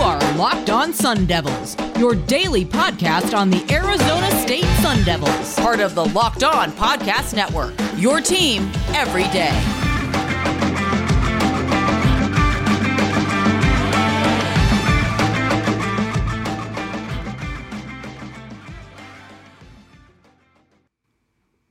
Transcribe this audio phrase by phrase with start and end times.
[0.00, 5.80] are Locked On Sun Devils, your daily podcast on the Arizona State Sun Devils, part
[5.80, 7.72] of the Locked On Podcast Network.
[7.96, 9.52] Your team every day.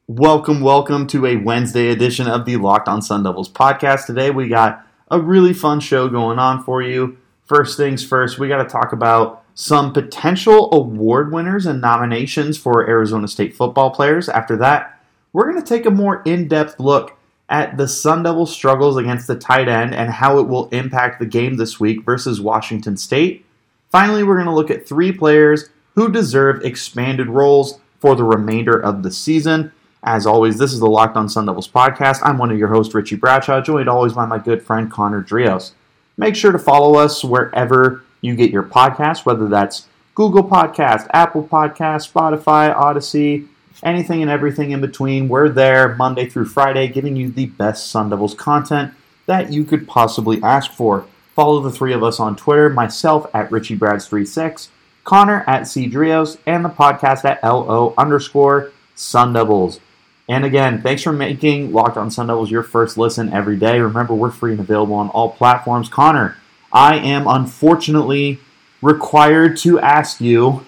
[0.07, 4.07] Welcome, welcome to a Wednesday edition of the Locked On Sun Devils podcast.
[4.07, 7.17] Today we got a really fun show going on for you.
[7.45, 12.89] First things first, we got to talk about some potential award winners and nominations for
[12.89, 14.27] Arizona State football players.
[14.27, 14.99] After that,
[15.31, 17.17] we're going to take a more in depth look
[17.47, 21.25] at the Sun Devil struggles against the tight end and how it will impact the
[21.25, 23.45] game this week versus Washington State.
[23.91, 28.77] Finally, we're going to look at three players who deserve expanded roles for the remainder
[28.77, 29.71] of the season.
[30.03, 32.21] As always, this is the Locked On Sun Devils podcast.
[32.23, 35.73] I'm one of your hosts, Richie Bradshaw, joined always by my good friend Connor Drios.
[36.17, 41.43] Make sure to follow us wherever you get your podcasts, whether that's Google Podcast, Apple
[41.43, 43.47] Podcast, Spotify, Audacy,
[43.83, 45.27] anything and everything in between.
[45.27, 48.93] We're there Monday through Friday, giving you the best Sun Devils content
[49.25, 51.05] that you could possibly ask for.
[51.33, 54.69] Follow the three of us on Twitter, myself at RichieBrads36,
[55.03, 59.81] Connor at Cdrios, and the podcast at LO underscore Sun Devils.
[60.27, 63.79] And again, thanks for making Locked On Sun Devils your first listen every day.
[63.79, 65.87] Remember, we're free and available on all platforms.
[65.87, 66.37] Connor,
[66.73, 68.39] I am unfortunately
[68.81, 70.65] required to ask you,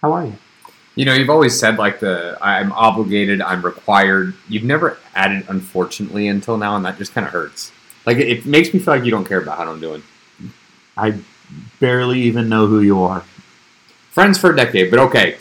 [0.00, 0.36] how are you?
[0.94, 4.34] You know, you've always said like the I'm obligated, I'm required.
[4.48, 7.72] You've never added unfortunately until now, and that just kind of hurts.
[8.04, 10.02] Like it, it makes me feel like you don't care about how I'm doing.
[10.96, 11.18] I
[11.80, 13.24] barely even know who you are.
[14.10, 15.38] Friends for a decade, but okay.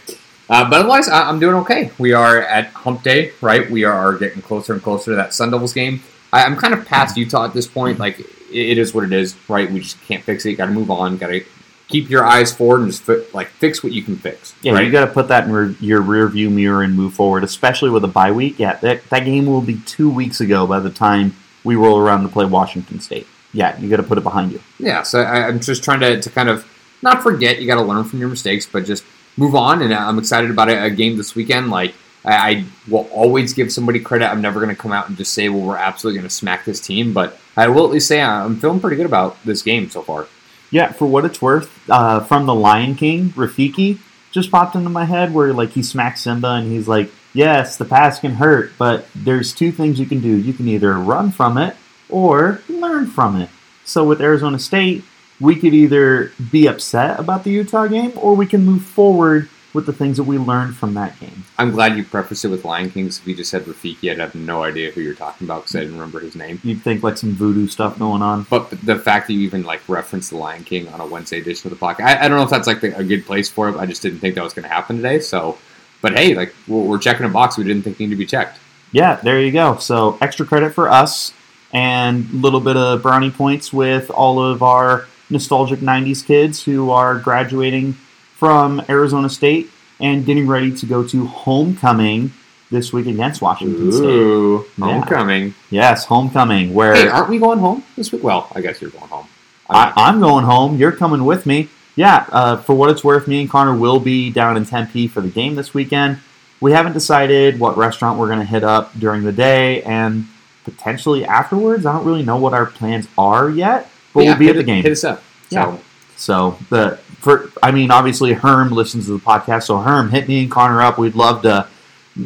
[0.52, 1.92] Uh, but otherwise, I, I'm doing okay.
[1.98, 3.72] We are at Hump Day, right?
[3.72, 6.04] We are getting closer and closer to that Sun Devils game.
[6.34, 8.00] I, I'm kind of past Utah at this point.
[8.00, 9.72] Like it, it is what it is, right?
[9.72, 10.56] We just can't fix it.
[10.56, 11.16] Got to move on.
[11.16, 11.46] Got to
[11.88, 14.54] keep your eyes forward and just fi- like fix what you can fix.
[14.62, 14.86] Yeah, right?
[14.86, 17.90] you got to put that in re- your rear view mirror and move forward, especially
[17.90, 18.60] with a bye week.
[18.60, 22.24] Yeah, that, that game will be two weeks ago by the time we roll around
[22.24, 23.28] to play Washington State.
[23.54, 24.62] Yeah, you got to put it behind you.
[24.80, 26.66] Yeah, so I, I'm just trying to, to kind of
[27.02, 27.62] not forget.
[27.62, 29.06] You got to learn from your mistakes, but just
[29.38, 29.82] move on.
[29.82, 31.70] And I'm excited about a, a game this weekend.
[31.70, 31.94] Like
[32.24, 34.30] I, I will always give somebody credit.
[34.30, 36.66] I'm never going to come out and just say, "Well, we're absolutely going to smack
[36.66, 39.90] this team," but I will at least say I'm feeling pretty good about this game
[39.90, 40.28] so far.
[40.70, 44.00] Yeah, for what it's worth, uh, from the Lion King, Rafiki
[44.32, 47.86] just popped into my head where like he smacks Simba and he's like, "Yes, the
[47.86, 50.36] pass can hurt, but there's two things you can do.
[50.36, 51.76] You can either run from it
[52.10, 53.50] or learn from it."
[53.84, 55.04] So with Arizona State,
[55.42, 59.86] we could either be upset about the Utah game or we can move forward with
[59.86, 61.44] the things that we learned from that game.
[61.58, 63.20] I'm glad you prefaced it with Lion Kings.
[63.20, 65.80] If you just said Rafiki, I'd have no idea who you're talking about because I
[65.80, 66.60] didn't remember his name.
[66.64, 68.46] You'd think like some voodoo stuff going on.
[68.50, 71.72] But the fact that you even like referenced the Lion King on a Wednesday edition
[71.72, 73.70] of the podcast, I, I don't know if that's like the, a good place for
[73.70, 73.78] it.
[73.78, 75.20] I just didn't think that was going to happen today.
[75.20, 75.58] So,
[76.02, 78.60] but hey, like we're, we're checking a box we didn't think needed to be checked.
[78.92, 79.78] Yeah, there you go.
[79.78, 81.34] So extra credit for us
[81.72, 86.92] and a little bit of brownie points with all of our nostalgic 90s kids who
[86.92, 87.94] are graduating
[88.36, 89.70] from Arizona State
[90.00, 92.32] and getting ready to go to homecoming
[92.72, 94.06] this week against Washington State.
[94.06, 94.86] Ooh, Yeah.
[94.86, 95.54] homecoming.
[95.70, 98.24] Yes, homecoming, where Hey, aren't we going home this week?
[98.24, 99.26] Well, I guess you're going home.
[99.70, 100.78] I, I'm going home.
[100.78, 101.70] You're coming with me.
[101.96, 105.22] Yeah, uh, for what it's worth, me and Connor will be down in Tempe for
[105.22, 106.20] the game this weekend.
[106.62, 110.26] We haven't decided what restaurant we're going to hit up during the day and
[110.64, 111.86] potentially afterwards.
[111.86, 114.62] I don't really know what our plans are yet, but Yeah, we'll be at the
[114.62, 114.84] it- game.
[114.84, 115.24] Hit us up.
[115.50, 115.66] Yeah.
[115.66, 115.80] So,
[116.16, 119.64] So the for I mean, obviously Herm listens to the podcast.
[119.64, 120.98] So Herm, hit me and Connor up.
[120.98, 121.68] We'd love to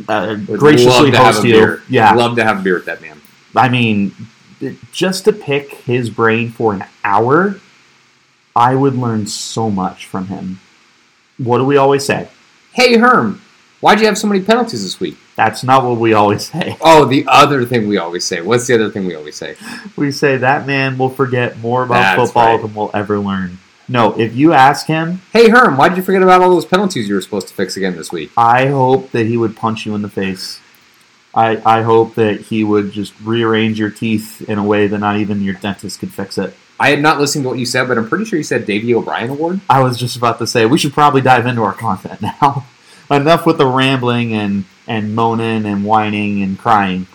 [0.10, 1.54] uh, graciously love to have host a you.
[1.54, 1.84] beer.
[1.90, 3.22] Yeah, love to have a beer with that man.
[3.56, 4.14] I mean,
[4.92, 7.60] just to pick his brain for an hour,
[8.56, 10.60] I would learn so much from him.
[11.38, 12.30] What do we always say?
[12.74, 13.42] Hey, Herm,
[13.82, 15.18] why'd you have so many penalties this week?
[15.36, 16.78] That's not what we always say.
[16.82, 18.42] Oh, the other thing we always say.
[18.42, 19.56] What's the other thing we always say?
[19.96, 22.62] We say that man will forget more about That's football right.
[22.62, 23.60] than we'll ever learn.
[23.88, 27.08] No, if you ask him, Hey, Herm, why did you forget about all those penalties
[27.08, 28.32] you were supposed to fix again this week?
[28.36, 30.60] I hope that he would punch you in the face.
[31.34, 35.18] I, I hope that he would just rearrange your teeth in a way that not
[35.18, 36.56] even your dentist could fix it.
[36.80, 38.94] I had not listened to what you said, but I'm pretty sure you said Davey
[38.94, 39.62] O'Brien Award.
[39.70, 42.66] I was just about to say we should probably dive into our content now.
[43.10, 47.08] Enough with the rambling and, and moaning and whining and crying.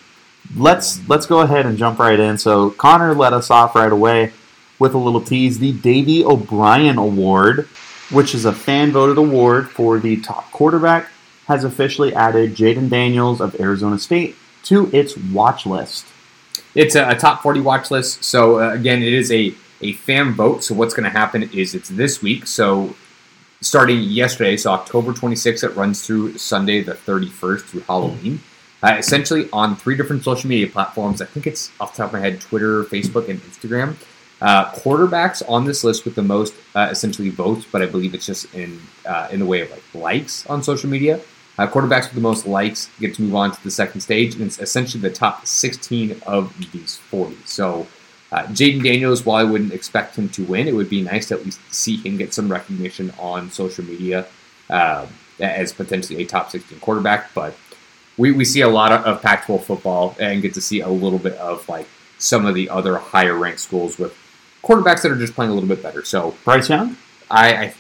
[0.56, 2.37] Let's let's go ahead and jump right in.
[2.38, 4.32] So Connor let us off right away
[4.78, 5.58] with a little tease.
[5.58, 7.69] The Davey O'Brien Award,
[8.10, 11.08] which is a fan voted award for the top quarterback,
[11.46, 16.06] has officially added Jayden Daniels of Arizona State to its watch list.
[16.75, 18.25] It's a, a top 40 watch list.
[18.25, 20.62] So, uh, again, it is a a fan vote.
[20.64, 22.46] So what's going to happen is it's this week.
[22.46, 22.94] So
[23.61, 28.41] starting yesterday, so October 26th, it runs through Sunday the 31st through Halloween.
[28.83, 31.21] Uh, essentially on three different social media platforms.
[31.21, 33.95] I think it's off the top of my head Twitter, Facebook, and Instagram.
[34.41, 38.25] Uh, quarterbacks on this list with the most uh, essentially votes, but I believe it's
[38.25, 41.21] just in uh, in the way of like likes on social media.
[41.59, 44.45] Uh, quarterbacks with the most likes get to move on to the second stage, and
[44.45, 47.37] it's essentially the top 16 of these 40.
[47.45, 47.87] So,
[48.32, 51.35] uh, Jayden Daniels, while I wouldn't expect him to win, it would be nice to
[51.35, 54.27] at least see him get some recognition on social media
[54.69, 55.06] uh,
[55.41, 57.35] as potentially a top 16 quarterback.
[57.35, 57.56] But
[58.17, 60.88] we, we see a lot of, of Pac 12 football and get to see a
[60.88, 61.88] little bit of like
[62.19, 64.17] some of the other higher ranked schools with
[64.62, 66.05] quarterbacks that are just playing a little bit better.
[66.05, 66.97] So, Bryce Young?
[67.31, 67.75] I, I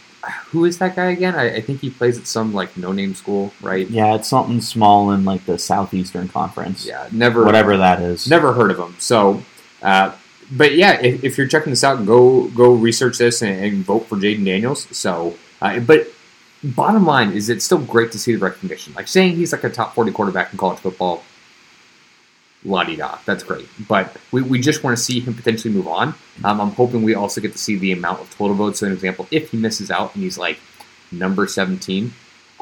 [0.48, 1.34] who is that guy again?
[1.34, 3.88] I, I, think he plays at some like no name school, right?
[3.88, 6.84] Yeah, it's something small in like the Southeastern Conference.
[6.84, 8.28] Yeah, never whatever that is.
[8.28, 8.96] Never heard of him.
[8.98, 9.42] So,
[9.82, 10.14] uh,
[10.50, 14.06] but yeah, if, if, you're checking this out, go go research this and, and vote
[14.06, 14.86] for Jayden Daniels.
[14.96, 16.08] So, uh, but
[16.62, 18.92] bottom line is, it's still great to see the recognition.
[18.94, 21.22] Like saying he's like a top forty quarterback in college football
[22.64, 23.18] la di da.
[23.24, 23.68] That's great.
[23.88, 26.14] But we, we just want to see him potentially move on.
[26.44, 28.80] Um, I'm hoping we also get to see the amount of total votes.
[28.80, 30.58] So, an example, if he misses out and he's like
[31.12, 32.12] number 17,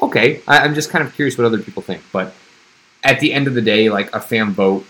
[0.01, 2.01] okay, I, I'm just kind of curious what other people think.
[2.11, 2.33] But
[3.03, 4.85] at the end of the day, like a fan vote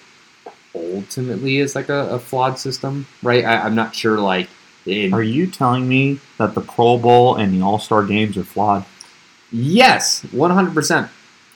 [0.76, 3.44] ultimately is like a, a flawed system, right?
[3.44, 4.50] I, am not sure, like.
[4.86, 8.44] In, are you telling me that the Pro Bowl and the All Star games are
[8.44, 8.86] flawed?
[9.52, 11.04] Yes, 100%.
[11.04, 11.10] Um,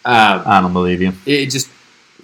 [0.06, 1.14] I don't believe you.
[1.26, 1.70] It just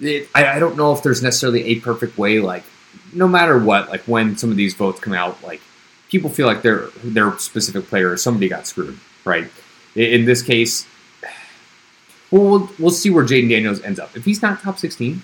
[0.00, 2.40] it, I, I don't know if there's necessarily a perfect way.
[2.40, 2.64] Like,
[3.12, 5.60] no matter what, like when some of these votes come out, like
[6.08, 9.48] people feel like their their specific player, or somebody got screwed, right?
[9.94, 10.86] In, in this case,
[12.30, 14.16] well, we'll we'll see where Jayden Daniels ends up.
[14.16, 15.22] If he's not top sixteen,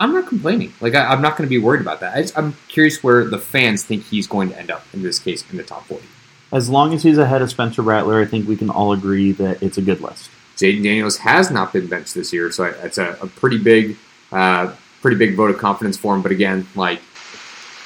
[0.00, 0.72] I'm not complaining.
[0.80, 2.36] Like I, am not going to be worried about that.
[2.36, 5.44] I am curious where the fans think he's going to end up in this case
[5.50, 6.04] in the top 40.
[6.52, 9.62] As long as he's ahead of Spencer Rattler, I think we can all agree that
[9.62, 10.30] it's a good list.
[10.56, 13.96] Jayden Daniels has not been benched this year, so it's a, a pretty big,
[14.30, 16.22] uh, pretty big vote of confidence for him.
[16.22, 17.00] But again, like,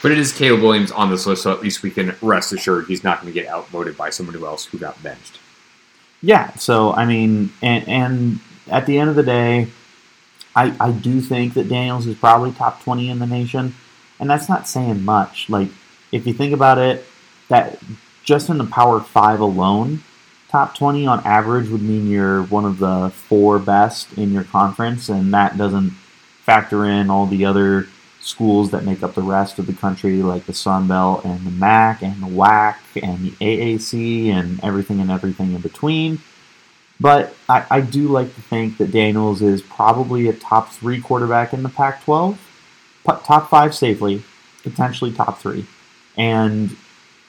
[0.03, 2.87] but it is Caleb Williams on this list, so at least we can rest assured
[2.87, 5.39] he's not going to get outvoted by somebody else who got benched.
[6.21, 6.53] Yeah.
[6.55, 9.69] So I mean, and and at the end of the day,
[10.55, 13.75] I I do think that Daniels is probably top twenty in the nation,
[14.21, 15.49] and that's not saying much.
[15.49, 15.69] Like
[16.13, 17.05] if you think about it,
[17.49, 17.79] that
[18.25, 20.03] just in the Power Five alone
[20.49, 25.09] top 20 on average would mean you're one of the four best in your conference,
[25.09, 25.91] and that doesn't
[26.43, 27.87] factor in all the other
[28.21, 31.51] schools that make up the rest of the country, like the Sun Belt and the
[31.51, 36.21] MAC and the WAC and the AAC and everything and everything in between.
[37.01, 41.53] But I, I do like to think that Daniels is probably a top three quarterback
[41.53, 42.41] in the Pac 12,
[43.05, 44.25] top five safely,
[44.63, 45.67] potentially top three.
[46.17, 46.77] And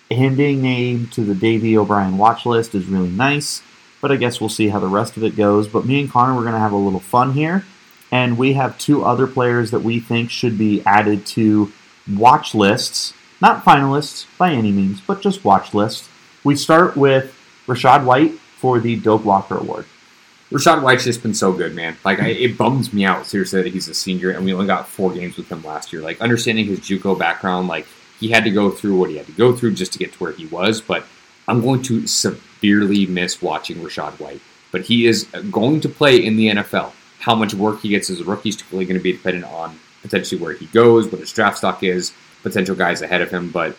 [0.10, 3.62] him being named to the Davey O'Brien watch list is really nice,
[4.02, 5.68] but I guess we'll see how the rest of it goes.
[5.68, 7.64] But me and Connor, we're going to have a little fun here,
[8.12, 11.72] and we have two other players that we think should be added to
[12.12, 13.14] watch lists.
[13.40, 16.10] Not finalists by any means, but just watch lists.
[16.44, 17.36] We start with
[17.68, 19.86] Rachaad White for the Doak Walker Award.
[20.52, 21.96] Rachaad White's just been so good, man.
[22.04, 24.88] Like, I, it bums me out seriously that he's a senior, and we only got
[24.88, 26.02] four games with him last year.
[26.02, 27.86] Like, understanding his JUCO background, like
[28.20, 30.20] he had to go through what he had to go through just to get to
[30.20, 30.82] where he was.
[30.82, 31.06] But
[31.48, 34.42] I'm going to severely miss watching Rachaad White.
[34.72, 36.92] But he is going to play in the NFL.
[37.20, 39.80] How much work he gets as a rookie is typically going to be dependent on
[40.02, 43.52] potentially where he goes, what his draft stock is, potential guys ahead of him.
[43.52, 43.76] But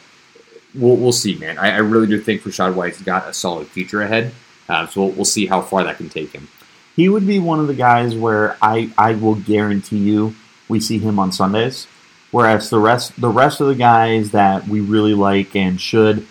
[0.74, 1.58] we'll, we'll see, man.
[1.58, 4.32] I, I really do think Rachaad White's got a solid future ahead.
[4.70, 6.48] Uh, so we'll, we'll see how far that can take him.
[6.96, 10.34] He would be one of the guys where I, I will guarantee you
[10.68, 11.86] we see him on Sundays.
[12.30, 16.26] Whereas the rest the rest of the guys that we really like and should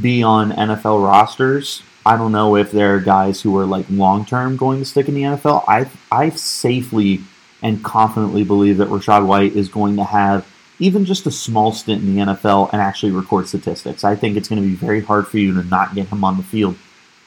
[0.00, 4.56] be on NFL rosters, I don't know if they're guys who are like long term
[4.56, 5.64] going to stick in the NFL.
[5.68, 7.20] I I safely
[7.62, 10.46] and confidently believe that Rachaad White is going to have
[10.80, 14.02] even just a small stint in the NFL and actually record statistics.
[14.02, 16.36] I think it's going to be very hard for you to not get him on
[16.36, 16.76] the field.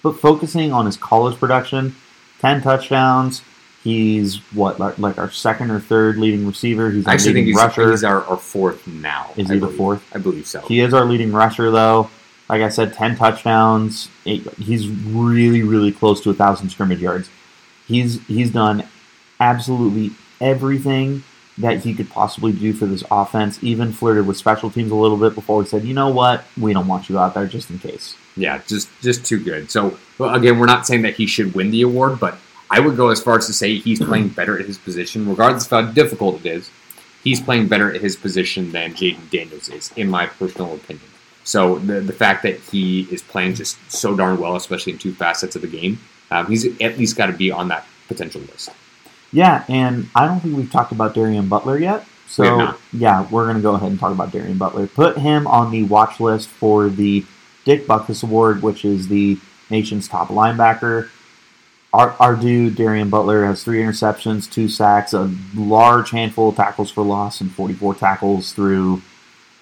[0.03, 1.95] But focusing on his college production,
[2.39, 3.41] 10 touchdowns,
[3.87, 6.91] He's what like our second or third leading receiver.
[6.91, 7.91] He's our actually leading think he's, rusher.
[7.91, 9.31] he's our, our, fourth now.
[9.37, 9.71] Is I he believe.
[9.71, 10.15] the fourth?
[10.15, 10.59] I believe so.
[10.61, 12.09] He is our leading rusher though.
[12.49, 14.09] Like I said, ten touchdowns.
[14.25, 17.29] Eight, he's really really close to a thousand scrimmage yards.
[17.87, 18.83] He's he's done
[19.39, 20.11] absolutely
[20.41, 21.23] everything
[21.57, 23.63] that he could possibly do for this offense.
[23.63, 26.73] Even flirted with special teams a little bit before we said, you know what, we
[26.73, 28.15] don't want you out there just in case.
[28.35, 29.71] Yeah, just just too good.
[29.71, 32.37] So again, we're not saying that he should win the award, but
[32.69, 35.65] I would go as far as to say he's playing better at his position, regardless
[35.65, 36.69] of how difficult it is.
[37.23, 41.07] He's playing better at his position than Jayden Daniels is, in my personal opinion.
[41.43, 45.13] So the the fact that he is playing just so darn well, especially in two
[45.13, 45.99] facets of the game,
[46.29, 48.69] um, he's at least got to be on that potential list.
[49.37, 52.07] Yeah, and I don't think we've talked about Darian Butler yet.
[52.27, 54.87] So We yeah, we're gonna go ahead and talk about Darian Butler.
[54.87, 57.23] Put him on the watch list for the
[57.63, 59.37] Dick Butkus Award, which is the
[59.69, 61.09] nation's top linebacker.
[61.93, 66.89] Our, our dude Darian Butler has three interceptions, two sacks, a large handful of tackles
[66.89, 69.03] for loss, and 44 tackles through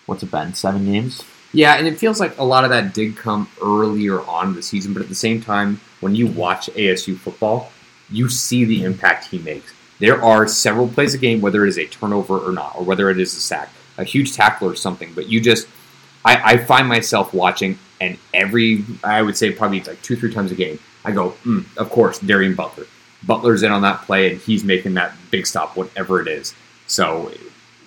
[0.05, 1.21] what's it been seven games.
[1.51, 4.63] Yeah, and it feels like a lot of that did come earlier on in the
[4.63, 7.73] season, but at the same time, when you watch ASU football,
[8.09, 9.73] you see the impact he makes.
[9.99, 13.09] There are several plays a game, whether it is a turnover or not, or whether
[13.09, 15.67] it is a sack, a huge tackle or something, but you just,
[16.23, 20.51] I, I find myself watching, and every, I would say probably like two, three times
[20.51, 22.87] a game, I go, mm, of course, Darian Butler.
[23.23, 26.53] Butler's in on that play, and he's making that big stop, whatever it is.
[26.87, 27.31] So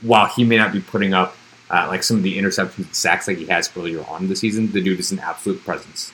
[0.01, 1.37] while he may not be putting up
[1.71, 4.37] uh, like some of the interceptions and sacks like he has earlier on in the
[4.37, 6.13] season, the dude is an absolute presence.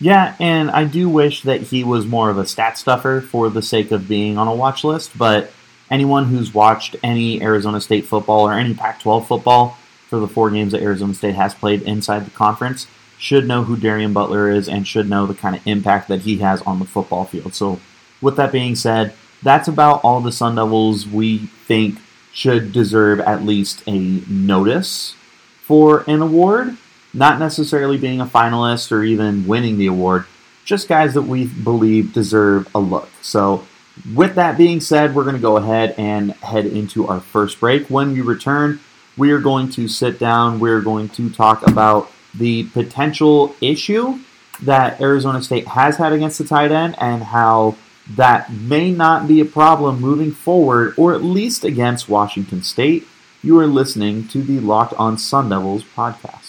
[0.00, 3.60] Yeah, and I do wish that he was more of a stat stuffer for the
[3.60, 5.52] sake of being on a watch list, but
[5.90, 9.76] anyone who's watched any Arizona State football or any Pac 12 football
[10.08, 12.86] for the four games that Arizona State has played inside the conference
[13.18, 16.38] should know who Darian Butler is and should know the kind of impact that he
[16.38, 17.54] has on the football field.
[17.54, 17.78] So,
[18.22, 21.98] with that being said, that's about all the Sun Devils we think
[22.32, 25.14] should deserve at least a notice
[25.62, 26.78] for an award
[27.12, 30.26] not necessarily being a finalist or even winning the award,
[30.64, 33.08] just guys that we believe deserve a look.
[33.22, 33.66] So,
[34.14, 37.88] with that being said, we're going to go ahead and head into our first break.
[37.88, 38.80] When we return,
[39.16, 44.18] we are going to sit down, we're going to talk about the potential issue
[44.62, 47.76] that Arizona State has had against the tight end and how
[48.08, 53.06] that may not be a problem moving forward, or at least against Washington State.
[53.42, 56.39] You are listening to the Locked on Sun Devils podcast.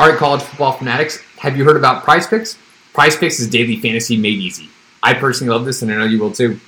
[0.00, 2.56] All right, college football fanatics, have you heard about Prize Picks?
[2.94, 4.70] Prize Picks is daily fantasy made easy.
[5.02, 6.58] I personally love this, and I know you will too.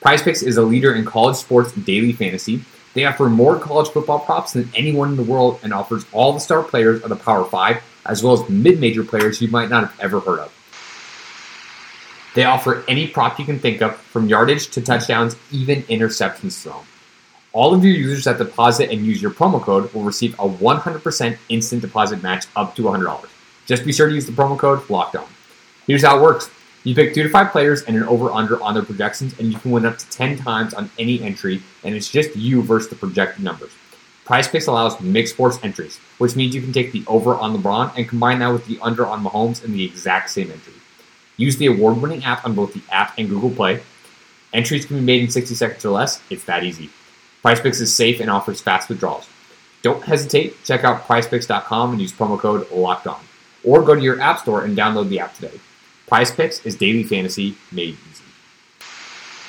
[0.00, 2.64] Prize Picks is a leader in college sports daily fantasy.
[2.94, 6.40] They offer more college football props than anyone in the world and offers all the
[6.40, 9.90] star players of the Power 5, as well as mid major players you might not
[9.90, 10.50] have ever heard of.
[12.34, 16.86] They offer any prop you can think of, from yardage to touchdowns, even interceptions thrown.
[17.54, 21.38] All of your users that deposit and use your promo code will receive a 100%
[21.50, 23.28] instant deposit match up to $100.
[23.66, 25.28] Just be sure to use the promo code LOCKEDON.
[25.86, 26.48] Here's how it works.
[26.84, 29.70] You pick two to five players and an over-under on their projections, and you can
[29.70, 33.44] win up to 10 times on any entry, and it's just you versus the projected
[33.44, 33.70] numbers.
[34.24, 37.92] Prize Picks allows mixed sports entries, which means you can take the over on LeBron
[37.98, 40.72] and combine that with the under on Mahomes in the exact same entry.
[41.36, 43.82] Use the award-winning app on both the app and Google Play.
[44.54, 46.22] Entries can be made in 60 seconds or less.
[46.30, 46.88] It's that easy.
[47.42, 49.28] PrizePicks is safe and offers fast withdrawals.
[49.82, 50.62] Don't hesitate.
[50.64, 53.20] Check out PrizePicks.com and use promo code Locked On,
[53.64, 55.60] or go to your app store and download the app today.
[56.08, 58.24] PrizePicks is daily fantasy made easy.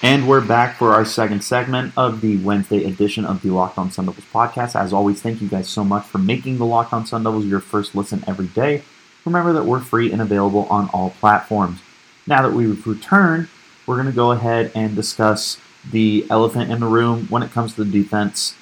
[0.01, 3.91] And we're back for our second segment of the Wednesday edition of the Locked On
[3.91, 4.77] Sun Devils podcast.
[4.77, 7.59] As always, thank you guys so much for making the Locked On Sun Devils your
[7.59, 8.81] first listen every day.
[9.23, 11.79] Remember that we're free and available on all platforms.
[12.27, 13.47] Now that we've returned,
[13.85, 15.57] we're going to go ahead and discuss
[15.91, 18.55] the elephant in the room when it comes to the defense,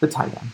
[0.00, 0.50] the tight end,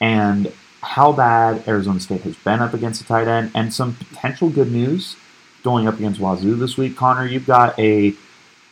[0.00, 0.52] and
[0.82, 4.70] how bad Arizona State has been up against the tight end, and some potential good
[4.70, 5.16] news
[5.62, 6.96] going up against Wazoo this week.
[6.96, 8.14] Connor, you've got a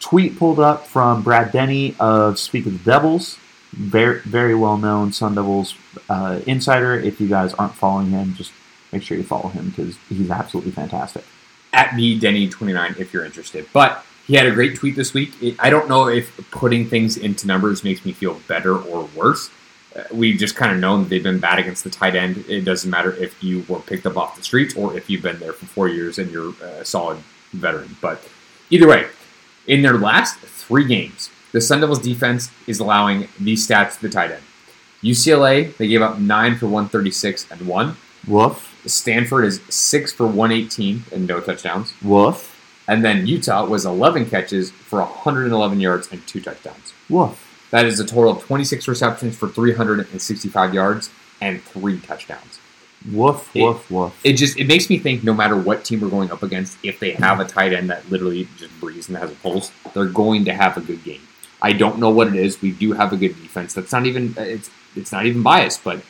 [0.00, 3.38] tweet pulled up from Brad Denny of Speak of the Devils,
[3.72, 5.74] very very well known Sun Devils
[6.08, 6.98] uh, insider.
[6.98, 8.52] If you guys aren't following him, just
[8.92, 11.24] make sure you follow him because he's absolutely fantastic.
[11.72, 13.66] At me, Denny29, if you're interested.
[13.72, 15.32] But he had a great tweet this week.
[15.58, 19.50] I don't know if putting things into numbers makes me feel better or worse.
[19.94, 22.44] Uh, We've just kind of known that they've been bad against the tight end.
[22.48, 25.40] It doesn't matter if you were picked up off the streets or if you've been
[25.40, 27.18] there for four years and you're a solid
[27.52, 27.96] veteran.
[28.00, 28.26] But
[28.70, 29.06] either way,
[29.66, 34.08] in their last three games, the Sun Devils defense is allowing these stats to the
[34.08, 34.42] tight end.
[35.02, 37.96] UCLA, they gave up 9 for 136 and 1.
[38.28, 41.94] Woof, Stanford is 6 for 118 and no touchdowns.
[42.02, 42.54] woof,
[42.90, 46.92] And then Utah was 11 catches for 111 yards and two touchdowns.
[47.08, 47.46] woof.
[47.70, 52.58] That is a total of 26 receptions for 365 yards and three touchdowns.
[53.10, 54.12] Woof, It- woof, woof.
[54.24, 56.98] It just it makes me think no matter what team we're going up against, if
[56.98, 60.44] they have a tight end that literally just breathes and has a pulse, they're going
[60.46, 61.22] to have a good game.
[61.62, 62.60] I don't know what it is.
[62.60, 63.72] We do have a good defense.
[63.72, 66.02] That's not even it's it's not even biased, but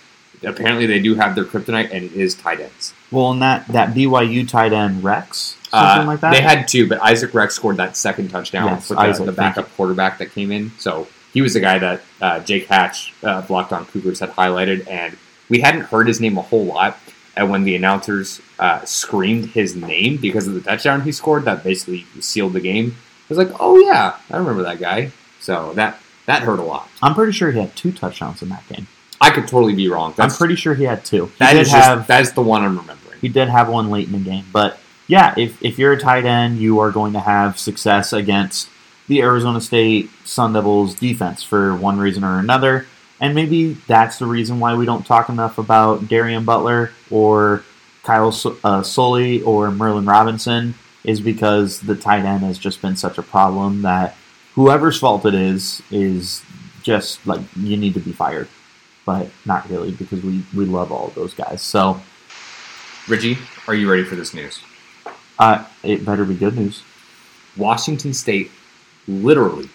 [0.43, 2.95] apparently they do have their kryptonite, and it is tight ends.
[3.11, 6.33] well, and that, that BYU tight end Rex, something Uh, like that.
[6.33, 9.33] They had two, but Isaac Rex scored that second touchdown Yes, for the, Isaac, the
[9.33, 10.73] thank backup quarterback that came in.
[10.79, 14.89] So he was the guy that uh, Jake Hatch, uh, Locked On Cougars, had highlighted,
[14.89, 15.17] and
[15.49, 16.97] we hadn't heard his name a whole lot.
[17.37, 21.63] and when the announcers uh, screamed his name because of the touchdown he scored, that
[21.63, 22.97] basically sealed the game.
[22.99, 25.13] I was like, oh yeah, I remember that guy.
[25.41, 26.89] So that that hurt a lot.
[27.01, 28.89] I'm pretty sure he had two touchdowns in that game.
[29.21, 30.13] I could totally be wrong.
[30.19, 31.27] I'm pretty sure he had two.
[31.27, 33.19] He that did is just- have that is the one I'm remembering.
[33.21, 34.79] he did have one late in the game, but
[35.11, 38.69] yeah, if if you're a tight end, you are going to have success against
[39.09, 42.87] the Arizona State Sun Devils defense for one reason or another.
[43.21, 47.65] And maybe that's the reason why we don't talk enough about Darian Butler or
[48.05, 48.29] Kyle
[48.63, 53.23] uh, Soelle or Merlin Robinson is because the tight end has just been such a
[53.23, 54.17] problem that
[54.55, 56.45] whoever's fault it is is
[56.85, 58.47] just like you need to be fired.
[59.05, 61.63] But not really because we, we love all those guys.
[61.63, 62.01] So
[63.09, 64.63] Richie, are you ready for this news?
[65.41, 66.83] Uh, it better be good news.
[67.57, 68.51] Washington State
[69.09, 69.69] literally,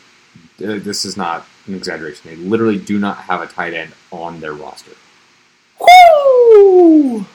[0.63, 4.39] uh, this is not an exaggeration, they literally do not have a tight end on
[4.39, 4.91] their roster.
[5.79, 7.17] Woo!
[7.17, 7.25] All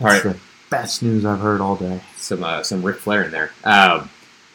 [0.00, 2.00] right, That's the best news I've heard all day.
[2.16, 3.50] some uh, some Ric Flair in there.
[3.64, 4.08] Um,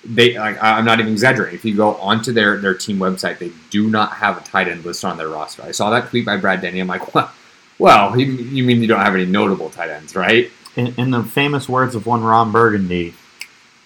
[0.03, 1.55] they, like, I'm not even exaggerating.
[1.55, 4.85] If you go onto their their team website, they do not have a tight end
[4.85, 5.63] listed on their roster.
[5.63, 6.79] I saw that tweet by Brad Denny.
[6.79, 7.31] I'm like, well,
[7.77, 10.49] well, you, you mean you don't have any notable tight ends, right?
[10.75, 13.13] In, in the famous words of one Ron Burgundy,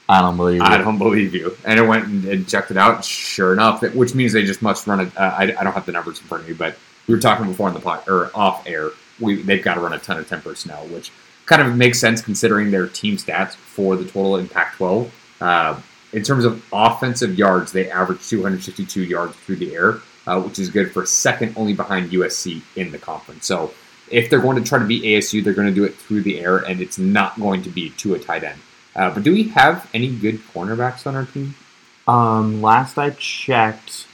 [0.10, 1.56] I don't believe I don't believe you.
[1.64, 3.06] And I went and, and checked it out.
[3.06, 5.16] Sure enough, it- which means they just must run it.
[5.16, 6.76] Uh, I, I don't have the numbers in front of me, but
[7.08, 8.90] we were talking before on the pod or off air.
[9.20, 11.12] We they've got to run a ton of ten personnel, which
[11.46, 15.10] kind of makes sense considering their team stats for the total in Pac-12.
[15.42, 15.80] Uh,
[16.14, 20.70] in terms of offensive yards, they average 262 yards through the air, uh, which is
[20.70, 23.46] good for second only behind USC in the conference.
[23.46, 23.72] So
[24.10, 26.40] if they're going to try to beat ASU, they're going to do it through the
[26.40, 28.60] air, and it's not going to be to a tight end.
[29.00, 31.56] Uh, but do we have any good cornerbacks on our team?
[32.06, 34.08] Um, last I checked,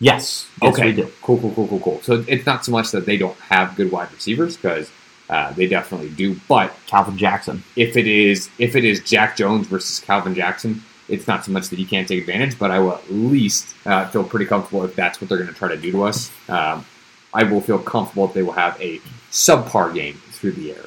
[0.00, 2.00] yes, yes okay, cool, cool, cool, cool, cool.
[2.02, 4.90] So it's not so much that they don't have good wide receivers because
[5.30, 6.34] uh, they definitely do.
[6.48, 7.62] But Calvin Jackson.
[7.76, 11.68] if it is if it is Jack Jones versus Calvin Jackson, it's not so much
[11.68, 14.96] that he can't take advantage, but I will at least uh, feel pretty comfortable if
[14.96, 16.32] that's what they're going to try to do to us.
[16.48, 16.84] Um,
[17.32, 18.98] I will feel comfortable if they will have a
[19.30, 20.86] subpar game through the air.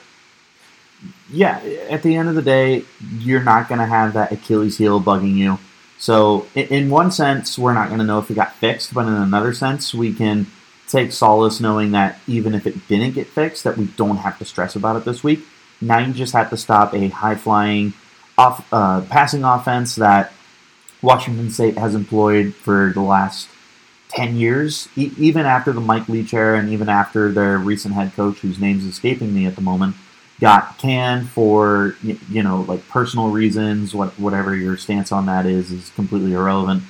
[1.29, 1.59] Yeah,
[1.89, 2.85] at the end of the day,
[3.19, 5.59] you're not going to have that Achilles heel bugging you.
[5.99, 9.13] So, in, one sense, we're not going to know if it got fixed, but in
[9.13, 10.47] another sense, we can
[10.87, 14.45] take solace knowing that even if it didn't get fixed, that we don't have to
[14.45, 15.39] stress about it this week.
[15.81, 17.93] Now you just have to stop a high flying
[18.37, 20.31] off uh, passing offense that
[21.01, 23.49] Washington State has employed for the last
[24.09, 28.13] 10 years, e- even after the Mike Leach era and even after their recent head
[28.15, 29.95] coach, whose name's escaping me at the moment,
[30.39, 35.71] got canned for, you know, like personal reasons, what, whatever your stance on that is,
[35.71, 36.83] is completely irrelevant.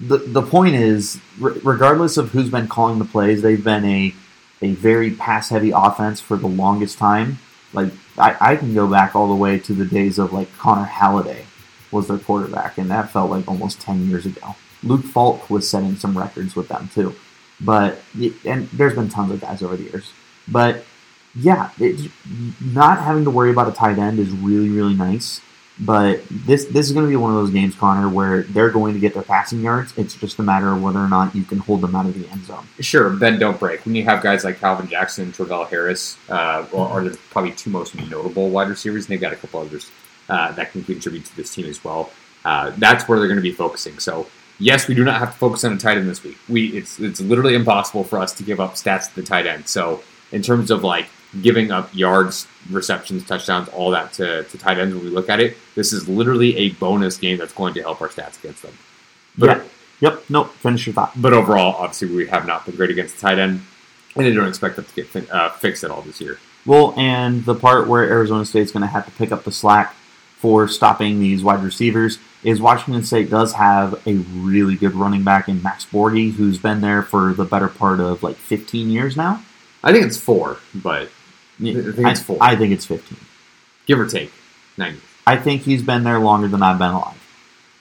[0.00, 4.14] The, the point is, regardless of who's been calling the plays, they've been a,
[4.62, 7.38] a very pass heavy offense for the longest time.
[7.72, 10.84] Like, I, I can go back all the way to the days of like Connor
[10.84, 11.46] Halliday
[11.90, 14.54] was their quarterback, and that felt like almost 10 years ago.
[14.84, 17.14] Luke Falk was setting some records with them too.
[17.60, 18.00] But,
[18.44, 20.12] and there's been tons of guys over the years.
[20.46, 20.84] But
[21.38, 21.70] yeah,
[22.60, 25.40] not having to worry about a tight end is really, really nice.
[25.80, 28.94] But this this is going to be one of those games, Connor, where they're going
[28.94, 29.96] to get their passing yards.
[29.96, 32.28] It's just a matter of whether or not you can hold them out of the
[32.30, 32.66] end zone.
[32.80, 33.84] Sure, bend don't break.
[33.86, 37.94] When you have guys like Calvin Jackson Travell Harris, uh, are the probably two most
[37.94, 39.88] notable wide receivers, and they've got a couple others
[40.28, 42.10] uh, that can contribute to this team as well.
[42.44, 44.00] Uh, that's where they're going to be focusing.
[44.00, 44.26] So,
[44.58, 46.38] yes, we do not have to focus on a tight end this week.
[46.48, 49.68] We it's it's literally impossible for us to give up stats to the tight end.
[49.68, 51.06] So, in terms of like
[51.42, 55.40] giving up yards, receptions, touchdowns, all that to, to tight ends when we look at
[55.40, 58.76] it, this is literally a bonus game that's going to help our stats against them.
[59.36, 59.64] But yeah.
[60.00, 60.24] Yep.
[60.28, 60.52] Nope.
[60.54, 61.12] Finish your thought.
[61.20, 63.62] but overall, obviously, we have not been great against the tight end,
[64.16, 66.38] and I don't expect that to get fi- uh, fixed at all this year.
[66.64, 69.94] Well, and the part where Arizona State's going to have to pick up the slack
[70.38, 75.48] for stopping these wide receivers is Washington State does have a really good running back
[75.48, 79.42] in Max Borghi, who's been there for the better part of like 15 years now.
[79.82, 81.10] I think it's four, but
[81.60, 82.38] I think it's four.
[82.40, 83.18] I think it's 15.
[83.86, 84.30] give or take
[84.76, 85.00] ninety.
[85.26, 87.14] I think he's been there longer than I've been alive.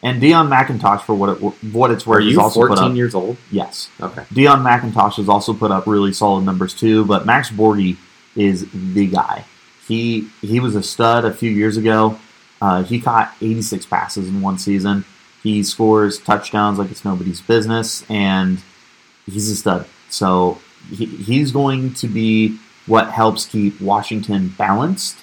[0.03, 2.77] And Deon McIntosh, for what it, what it's worth, has you also put up.
[2.79, 3.37] fourteen years old?
[3.51, 4.21] Yes, Okay.
[4.33, 7.03] Deon McIntosh has also put up really solid numbers too.
[7.05, 7.97] But Max Borghi
[8.35, 9.45] is the guy.
[9.87, 12.19] He he was a stud a few years ago.
[12.61, 15.05] Uh, he caught 86 passes in one season.
[15.43, 18.61] He scores touchdowns like it's nobody's business, and
[19.25, 19.85] he's a stud.
[20.09, 20.59] So
[20.89, 25.17] he, he's going to be what helps keep Washington balanced.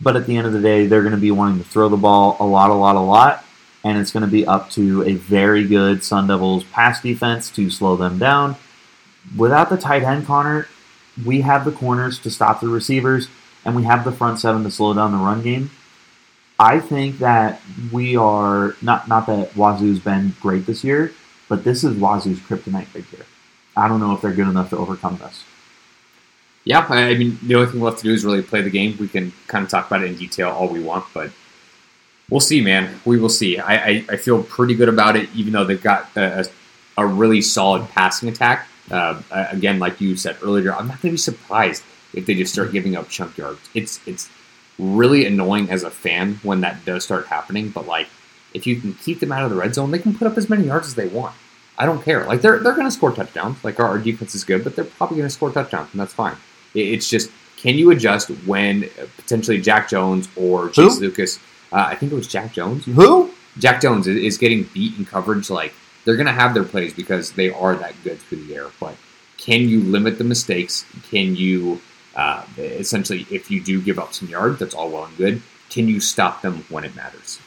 [0.00, 1.96] But at the end of the day, they're going to be wanting to throw the
[1.96, 3.44] ball a lot, a lot, a lot,
[3.84, 7.70] and it's going to be up to a very good Sun Devils pass defense to
[7.70, 8.56] slow them down.
[9.36, 10.66] Without the tight end, Connor,
[11.24, 13.28] we have the corners to stop the receivers,
[13.64, 15.70] and we have the front seven to slow down the run game,
[16.58, 21.12] I think that we are not not that Wazoo's been great this year,
[21.48, 23.26] but this is Wazoo's kryptonite right here.
[23.76, 25.42] I don't know if they're good enough to overcome this.
[26.64, 28.96] Yeah, I mean, the only thing left to do is really play the game.
[28.98, 31.32] We can kind of talk about it in detail all we want, but
[32.30, 33.00] we'll see, man.
[33.04, 33.58] We will see.
[33.58, 36.46] I, I, I feel pretty good about it, even though they've got a,
[36.96, 38.68] a really solid passing attack.
[38.90, 39.20] Uh,
[39.50, 41.82] again, like you said earlier, I'm not going to be surprised
[42.14, 43.68] if they just start giving up chunk yards.
[43.74, 44.28] It's it's
[44.78, 48.08] really annoying as a fan when that does start happening, but like
[48.54, 50.48] if you can keep them out of the red zone, they can put up as
[50.48, 51.34] many yards as they want.
[51.78, 52.24] I don't care.
[52.24, 53.62] Like they're they're going to score touchdowns.
[53.64, 56.12] Like our, our defense is good, but they're probably going to score touchdowns, and that's
[56.12, 56.36] fine.
[56.74, 61.00] It's just can you adjust when potentially Jack Jones or Chase Who?
[61.00, 61.38] Lucas?
[61.72, 62.84] Uh, I think it was Jack Jones.
[62.84, 63.30] Who?
[63.58, 65.48] Jack Jones is getting beat in coverage.
[65.48, 65.72] Like
[66.04, 68.66] they're going to have their plays because they are that good through the air.
[68.80, 68.96] But
[69.38, 70.84] can you limit the mistakes?
[71.10, 71.80] Can you
[72.14, 75.42] uh, essentially, if you do give up some yards, that's all well and good.
[75.70, 77.40] Can you stop them when it matters?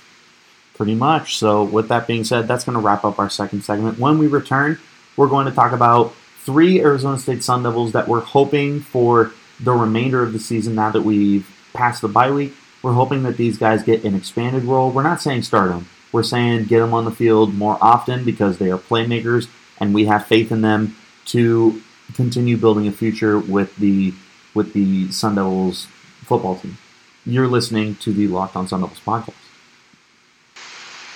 [0.73, 1.38] Pretty much.
[1.38, 3.99] So, with that being said, that's going to wrap up our second segment.
[3.99, 4.79] When we return,
[5.15, 6.13] we're going to talk about
[6.45, 10.91] three Arizona State Sun Devils that we're hoping for the remainder of the season now
[10.91, 12.53] that we've passed the bye week.
[12.84, 14.91] We're hoping that these guys get an expanded role.
[14.91, 15.88] We're not saying start them.
[16.12, 20.05] We're saying get them on the field more often because they are playmakers and we
[20.05, 21.81] have faith in them to
[22.13, 24.13] continue building a future with the
[24.53, 25.88] with the Sun Devils
[26.21, 26.77] football team.
[27.25, 29.34] You're listening to the Locked On Sun Devils podcast.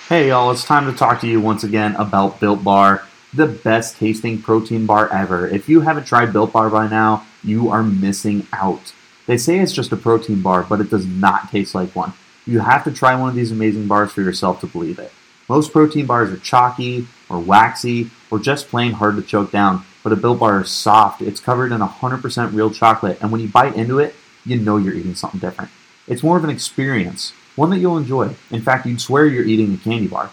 [0.08, 3.96] Hey y'all, it's time to talk to you once again about Built Bar the best
[3.96, 5.46] tasting protein bar ever.
[5.46, 8.92] If you haven't tried Built Bar by now, you are missing out.
[9.26, 12.12] They say it's just a protein bar, but it does not taste like one.
[12.46, 15.12] You have to try one of these amazing bars for yourself to believe it.
[15.48, 20.12] Most protein bars are chalky or waxy or just plain hard to choke down, but
[20.12, 21.22] a Built Bar is soft.
[21.22, 24.14] It's covered in 100% real chocolate, and when you bite into it,
[24.44, 25.70] you know you're eating something different.
[26.08, 28.34] It's more of an experience, one that you'll enjoy.
[28.50, 30.30] In fact, you'd swear you're eating a candy bar.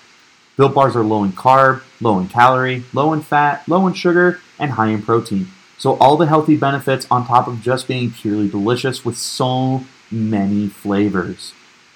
[0.58, 4.42] Built bars are low in carb, low in calorie, low in fat, low in sugar,
[4.58, 5.48] and high in protein.
[5.78, 10.68] So all the healthy benefits on top of just being purely delicious with so many
[10.68, 11.54] flavors.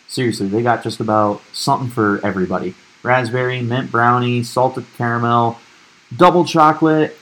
[0.08, 2.76] Seriously, they got just about something for everybody.
[3.02, 5.58] Raspberry, mint brownie, salted caramel,
[6.16, 7.18] double chocolate.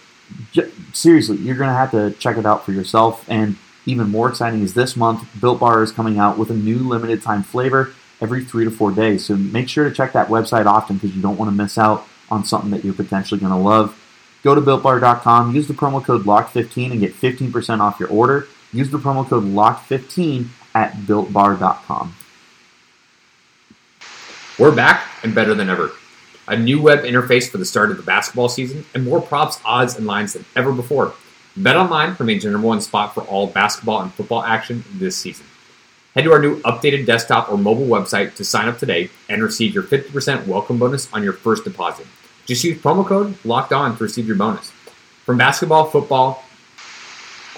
[0.92, 3.24] seriously, you're going to have to check it out for yourself.
[3.30, 6.80] And even more exciting is this month, Built Bar is coming out with a new
[6.80, 9.26] limited time flavor every three to four days.
[9.26, 12.08] So make sure to check that website often because you don't want to miss out
[12.30, 13.98] on something that you're potentially going to love.
[14.44, 18.48] Go to builtbar.com, use the promo code LOCK15 and get 15% off your order.
[18.72, 22.16] Use the promo code LOCK15 at builtbar.com.
[24.58, 25.92] We're back and better than ever.
[26.48, 29.96] A new web interface for the start of the basketball season and more props, odds,
[29.98, 31.14] and lines than ever before.
[31.58, 35.46] BetOnline remains your number one spot for all basketball and football action this season.
[36.16, 39.76] Head to our new updated desktop or mobile website to sign up today and receive
[39.76, 42.08] your 50% welcome bonus on your first deposit.
[42.48, 44.72] Just use promo code LOCKED ON to receive your bonus.
[45.24, 46.44] From basketball, football,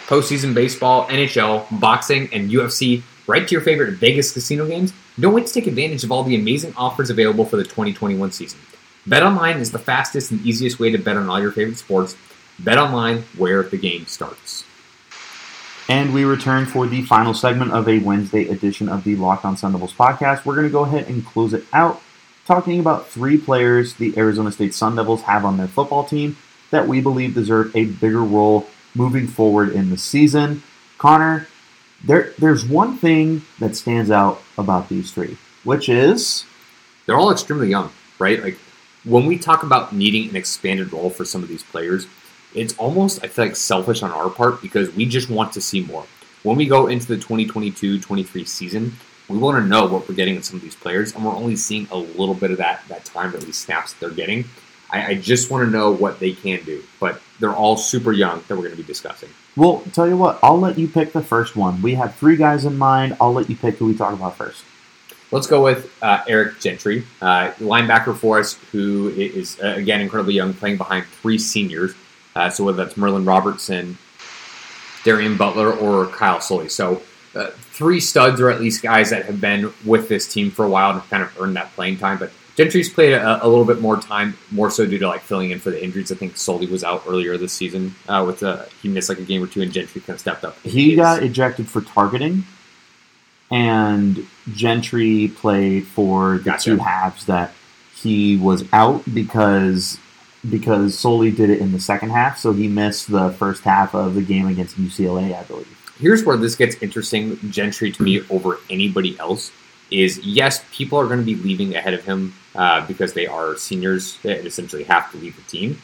[0.07, 5.47] postseason baseball, NHL, boxing, and UFC, right to your favorite Vegas casino games, don't wait
[5.47, 8.59] to take advantage of all the amazing offers available for the 2021 season.
[9.07, 12.17] BetOnline is the fastest and easiest way to bet on all your favorite sports.
[12.61, 14.65] BetOnline, where the game starts.
[15.91, 19.58] And we return for the final segment of a Wednesday edition of the Locked On
[19.58, 20.45] Sun Devils podcast.
[20.45, 22.01] We're going to go ahead and close it out
[22.45, 26.38] talking about three players the Arizona State Sun Devils have on their football team
[26.69, 30.63] that we believe deserve a bigger role moving forward in the season.
[30.97, 31.49] Connor,
[32.01, 36.45] there, there's one thing that stands out about these three, which is
[37.06, 38.41] they're all extremely young, right?
[38.41, 38.58] Like
[39.04, 42.08] when we talk about needing an expanded role for some of these players,
[42.53, 45.81] it's almost, I feel like, selfish on our part because we just want to see
[45.81, 46.05] more.
[46.43, 48.93] When we go into the 2022 23 season,
[49.27, 51.55] we want to know what we're getting with some of these players, and we're only
[51.55, 54.45] seeing a little bit of that that time, at least snaps they're getting.
[54.89, 58.43] I, I just want to know what they can do, but they're all super young
[58.47, 59.29] that we're going to be discussing.
[59.55, 61.81] Well, tell you what, I'll let you pick the first one.
[61.81, 63.15] We have three guys in mind.
[63.21, 64.63] I'll let you pick who we talk about first.
[65.31, 70.33] Let's go with uh, Eric Gentry, uh, linebacker for us, who is uh, again incredibly
[70.33, 71.93] young, playing behind three seniors.
[72.35, 73.97] Uh, so whether that's Merlin Robertson,
[75.03, 76.69] Darian Butler, or Kyle Soelle.
[76.69, 77.01] So
[77.35, 80.69] uh, three studs, or at least guys that have been with this team for a
[80.69, 82.17] while and have kind of earned that playing time.
[82.17, 85.51] But Gentry's played a, a, little bit more time, more so due to like filling
[85.51, 86.11] in for the injuries.
[86.11, 89.23] I think Soelle was out earlier this season uh, with a, he missed like a
[89.23, 90.59] game or two, and Gentry kind of stepped up.
[90.61, 92.43] He got ejected for targeting,
[93.49, 96.71] and Gentry played for the gotcha.
[96.71, 97.53] two halves that
[97.95, 99.97] he was out because
[100.49, 104.15] because Soelle did it in the second half, so he missed the first half of
[104.15, 105.67] the game against UCLA, I believe.
[105.99, 107.38] here's where this gets interesting.
[107.51, 109.51] Gentry to me over anybody else
[109.91, 113.56] is yes, people are going to be leaving ahead of him uh, because they are
[113.58, 115.80] seniors and essentially have to leave the team.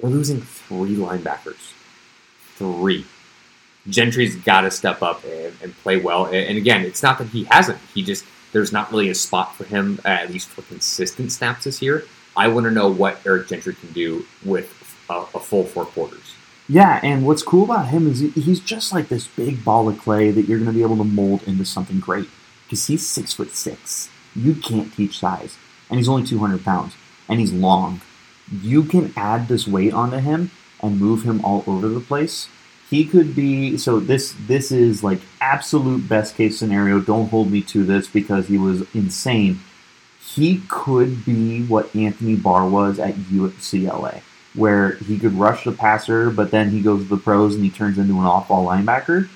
[0.00, 1.72] We're losing three linebackers.
[2.56, 3.06] Three.
[3.88, 6.26] Gentry's got to step up and, and, play well.
[6.26, 7.78] And again, it's not that he hasn't.
[7.94, 11.80] He just there's not really a spot for him, at least for consistent snaps this
[11.80, 12.04] year.
[12.36, 14.70] I want to know what Eric Gentry can do with
[15.08, 16.34] a, a full four quarters.
[16.68, 20.30] Yeah, and what's cool about him is he's just like this big ball of clay
[20.32, 22.28] that you're going to be able to mold into something great.
[22.64, 24.10] Because he's six foot six.
[24.34, 25.56] You can't teach size,
[25.88, 26.94] and he's only 200 pounds,
[27.28, 28.00] and he's long.
[28.50, 30.50] You can add this weight onto him
[30.82, 32.48] and move him all over the place.
[32.90, 37.00] He could be so this this is like absolute best case scenario.
[37.00, 39.60] Don't hold me to this because he was insane.
[40.26, 44.22] He could be what Anthony Barr was at UCLA
[44.56, 47.70] where he could rush the passer, but then he goes to the pros and he
[47.70, 49.28] turns into an off-ball linebacker.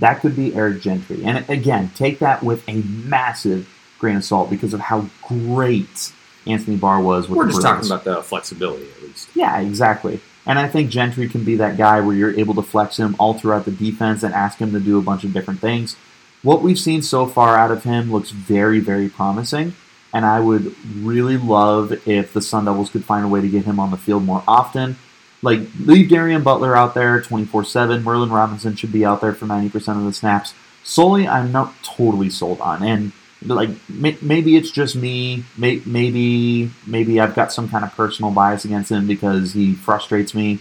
[0.00, 1.24] That could be Eric Gentry.
[1.24, 6.12] And again, take that with a massive grain of salt because of how great
[6.46, 7.28] Anthony Barr was.
[7.28, 9.28] We're just talking about the flexibility, at least.
[9.34, 10.20] Yeah, exactly.
[10.44, 13.34] And I think Gentry can be that guy where you're able to flex him all
[13.34, 15.96] throughout the defense and ask him to do a bunch of different things.
[16.42, 19.74] What we've seen so far out of him looks very, very promising
[20.14, 23.64] and I would really love if the Sun Devils could find a way to get
[23.64, 24.96] him on the field more often.
[25.42, 28.02] Like, leave Darian Butler out there 24 7.
[28.04, 30.54] Merlin Robinson should be out there for 90% of the snaps.
[30.84, 32.84] Soelle, I'm not totally sold on.
[32.84, 33.12] And,
[33.44, 35.44] like, maybe it's just me.
[35.58, 40.60] Maybe, maybe I've got some kind of personal bias against him because he frustrates me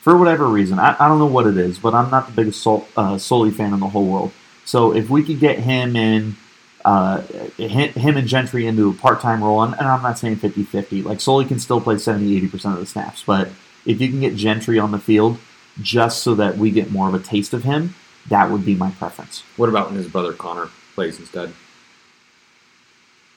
[0.00, 0.78] for whatever reason.
[0.78, 3.52] I, I don't know what it is, but I'm not the biggest Sol, uh, Soelle
[3.52, 4.32] fan in the whole world.
[4.64, 6.36] So if we could get him in
[6.84, 7.22] uh,
[7.56, 9.62] him and Gentry into a part time role.
[9.62, 11.02] And, and I'm not saying 50 50.
[11.02, 13.22] Like, Soelle can still play 70 80% of the snaps.
[13.24, 13.48] But
[13.86, 15.38] if you can get Gentry on the field
[15.80, 17.94] just so that we get more of a taste of him,
[18.28, 19.42] that would be my preference.
[19.56, 21.52] What about when his brother Connor plays instead?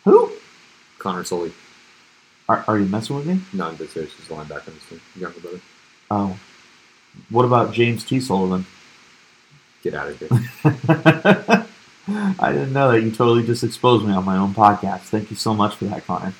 [0.04, 0.32] Who?
[1.00, 1.52] Connor Soelle.
[2.50, 3.42] Are, are you messing with me?
[3.54, 4.14] No, I'm just serious.
[4.14, 5.02] He's a linebacker in this team.
[5.18, 5.60] Younger brother.
[6.10, 6.40] Oh.
[7.30, 8.22] What about James T.
[8.22, 8.66] Sullivan?
[9.84, 11.64] Get out of here.
[12.10, 13.02] I didn't know that.
[13.02, 15.02] You totally just exposed me on my own podcast.
[15.02, 16.34] Thank you so much for that, Connor.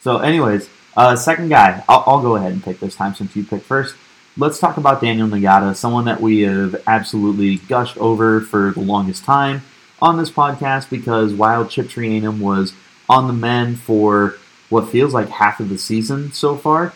[0.00, 3.44] So, anyways, uh, second guy, I'll, I'll, go ahead and pick this time since you
[3.44, 3.96] picked first.
[4.36, 9.24] Let's talk about Daniel Ngata, someone that we have absolutely gushed over for the longest
[9.24, 9.62] time
[10.00, 12.72] on this podcast because while Chip Trayanum was
[13.08, 14.36] on the mend for
[14.68, 16.92] what feels like half of the season so far,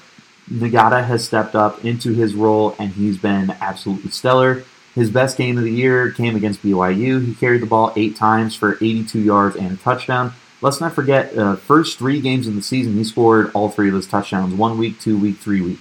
[0.50, 4.64] Ngata has stepped up into his role and he's been absolutely stellar.
[4.94, 7.24] His best game of the year came against BYU.
[7.24, 10.32] He carried the ball eight times for 82 yards and a touchdown.
[10.60, 13.94] Let's not forget, uh, first three games in the season, he scored all three of
[13.94, 15.80] his touchdowns one week, two week, three week.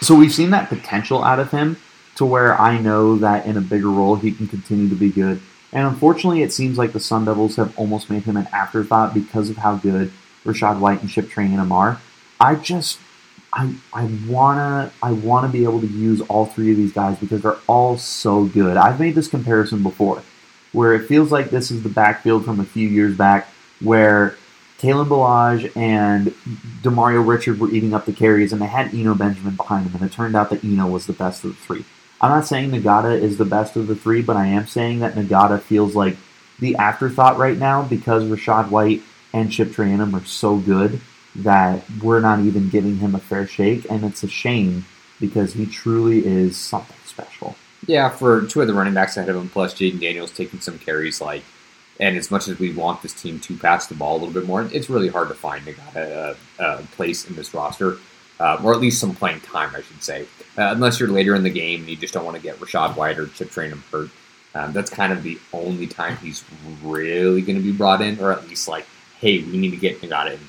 [0.00, 1.76] So we've seen that potential out of him
[2.16, 5.40] to where I know that in a bigger role he can continue to be good.
[5.72, 9.50] And unfortunately, it seems like the Sun Devils have almost made him an afterthought because
[9.50, 10.10] of how good
[10.44, 12.00] Rachaad White and Chip Trayanum are.
[12.40, 12.98] I just
[13.52, 17.42] I I wanna I wanna be able to use all three of these guys because
[17.42, 18.76] they're all so good.
[18.76, 20.22] I've made this comparison before,
[20.72, 23.48] where it feels like this is the backfield from a few years back,
[23.80, 24.36] where
[24.78, 26.28] Kalen Ballage and
[26.82, 30.10] Demario Richard were eating up the carries, and they had Eno Benjamin behind them, and
[30.10, 31.84] it turned out that Eno was the best of the three.
[32.20, 35.14] I'm not saying Ngata is the best of the three, but I am saying that
[35.14, 36.16] Ngata feels like
[36.58, 41.00] the afterthought right now because Rachaad White and Chip Trayanum are so good
[41.38, 44.84] that we're not even giving him a fair shake, and it's a shame
[45.20, 47.56] because he truly is something special.
[47.86, 50.78] Yeah, for two of the running backs ahead of him, plus Jayden Daniels taking some
[50.78, 51.42] carries, like,
[52.00, 54.46] and as much as we want this team to pass the ball a little bit
[54.46, 57.98] more, it's really hard to find a, a, a place in this roster,
[58.40, 60.22] uh, or at least some playing time, I should say.
[60.56, 62.96] Uh, unless you're later in the game and you just don't want to get Rachaad
[62.96, 64.10] White or Chip Trayanum hurt.
[64.54, 66.44] Um, that's kind of the only time he's
[66.82, 68.86] really going to be brought in, or at least like,
[69.20, 70.40] hey, we need to get Ngata in.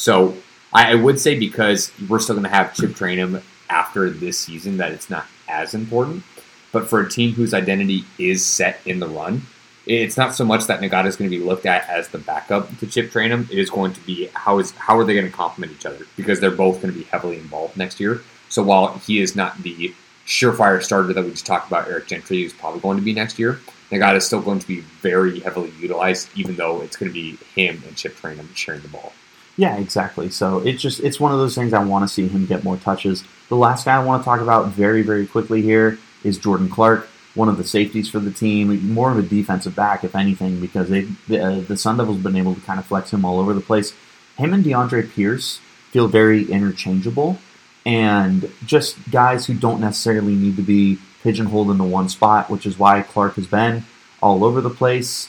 [0.00, 0.34] So
[0.72, 4.78] I, I would say because we're still going to have Chip Trayanum after this season
[4.78, 6.24] that it's not as important.
[6.72, 9.42] But for a team whose identity is set in the run,
[9.84, 12.74] it's not so much that Ngata is going to be looked at as the backup
[12.78, 13.50] to Chip Trayanum.
[13.50, 16.06] It is going to be how is how are they going to complement each other
[16.16, 18.22] because they're both going to be heavily involved next year.
[18.48, 19.94] So while he is not the
[20.26, 23.38] surefire starter that we just talked about, Eric Gentry is probably going to be next
[23.38, 23.60] year.
[23.90, 27.36] Ngata is still going to be very heavily utilized, even though it's going to be
[27.54, 29.12] him and Chip Trayanum sharing the ball.
[29.60, 30.30] Yeah, exactly.
[30.30, 32.78] So it's just it's one of those things I want to see him get more
[32.78, 33.24] touches.
[33.50, 37.06] The last guy I want to talk about very very quickly here is Jordan Clark,
[37.34, 40.88] one of the safeties for the team, more of a defensive back if anything, because
[40.88, 43.52] they the, uh, the Sun Devils been able to kind of flex him all over
[43.52, 43.92] the place.
[44.38, 47.36] Him and DeAndre Pierce feel very interchangeable,
[47.84, 52.78] and just guys who don't necessarily need to be pigeonholed into one spot, which is
[52.78, 53.84] why Clark has been
[54.22, 55.28] all over the place.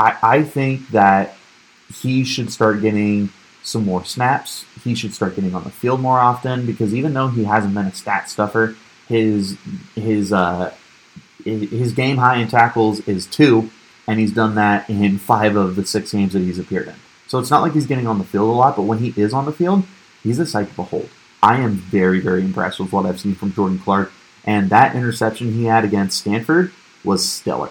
[0.00, 1.36] I, I think that
[1.94, 3.30] he should start getting
[3.62, 4.64] some more snaps.
[4.82, 7.86] He should start getting on the field more often because even though he hasn't been
[7.86, 8.76] a stat stuffer,
[9.08, 9.56] his
[9.94, 10.74] his uh,
[11.44, 13.70] his game high in tackles is two,
[14.06, 16.94] and he's done that in five of the six games that he's appeared in.
[17.26, 19.34] So it's not like he's getting on the field a lot, but when he is
[19.34, 19.84] on the field,
[20.22, 21.10] he's a sight to behold.
[21.42, 24.10] I am very, very impressed with what I've seen from Jordan Clark,
[24.44, 26.72] and that interception he had against Stanford
[27.04, 27.70] was stellar.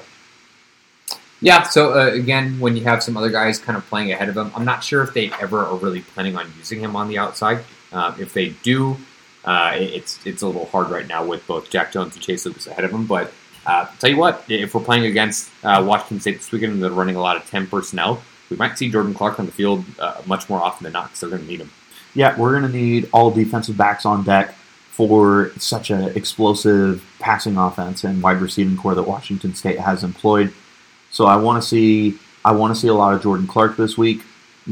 [1.39, 4.38] Yeah, so uh, again, when you have some other guys kind of playing ahead of
[4.38, 7.19] him, I'm not sure if they ever are really planning on using him on the
[7.19, 7.63] outside.
[7.91, 8.97] Uh, if they do,
[9.45, 12.67] uh, it's it's a little hard right now with both Jack Jones and Chase Lucas
[12.67, 13.06] ahead of him.
[13.06, 13.32] But
[13.65, 16.89] uh, tell you what, if we're playing against uh, Washington State this weekend and they're
[16.89, 20.21] running a lot of 10 personnel, we might see Jordan Clark on the field uh,
[20.26, 21.71] much more often than not because they're going to need him.
[22.13, 24.56] Yeah, we're going to need all defensive backs on deck
[24.91, 30.52] for such an explosive passing offense and wide receiving corps that Washington State has employed.
[31.11, 33.97] So I want to see I want to see a lot of Jordan Clark this
[33.97, 34.21] week,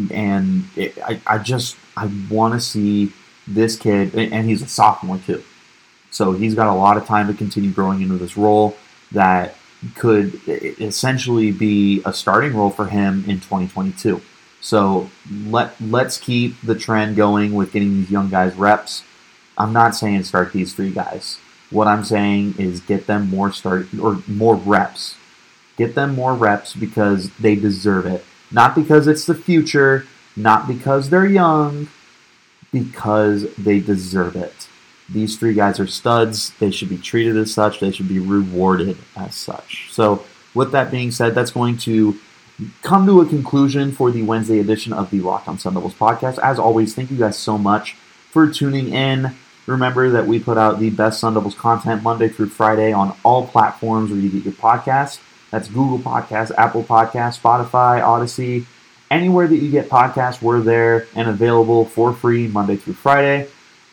[0.10, 3.12] and it, I, I just I want to see
[3.48, 5.44] this kid, and he's a sophomore too,
[6.10, 8.78] so he's got a lot of time to continue growing into this role
[9.12, 9.56] that
[9.96, 14.22] could essentially be a starting role for him in 2022.
[14.62, 15.10] So
[15.46, 19.04] let let's keep the trend going with getting these young guys reps.
[19.58, 21.40] I'm not saying start these three guys.
[21.72, 25.18] What I'm saying is get them more start or more reps
[25.78, 28.24] Get them more reps because they deserve it.
[28.52, 31.90] Not because it's the future, not because they're young,
[32.72, 34.68] because they deserve it.
[35.10, 36.52] These three guys are studs.
[36.60, 37.80] They should be treated as such.
[37.80, 39.90] They should be rewarded as such.
[39.92, 42.18] So, with that being said, that's going to
[42.82, 46.40] come to a conclusion for the Wednesday edition of the Locked on Sun Devils podcast.
[46.40, 47.96] As always, thank you guys so much
[48.32, 49.36] for tuning in.
[49.68, 53.48] Remember that we put out the best Sun Devils content Monday through Friday on all
[53.48, 55.20] platforms where you get your podcasts.
[55.52, 58.66] That's Google Podcasts, Apple Podcasts, Spotify, Audacy,
[59.12, 63.48] anywhere that you get podcasts, we're there and available for free Monday through Friday.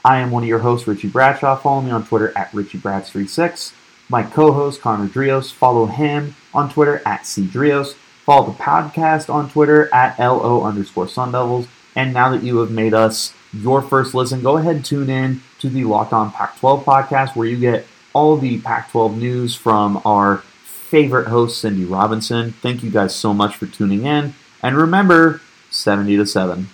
[0.05, 1.57] I am one of your hosts, Richie Bradshaw.
[1.57, 3.73] Follow me on Twitter at RichieBrads36.
[4.09, 7.95] My co-host, Connor Drios, follow him on Twitter at CDrios.
[8.25, 11.67] Follow the podcast on Twitter at LO underscore Sun Devils.
[11.95, 15.43] And now that you have made us your first listen, go ahead and tune in
[15.61, 19.55] to the Locked On Pac 12 podcast where you get all the Pac 12 news
[19.55, 20.43] from our
[20.92, 22.52] favorite host, Cindy Robinson.
[22.52, 24.35] Thank you guys so much for tuning in.
[24.62, 26.68] And remember, 70 to 7.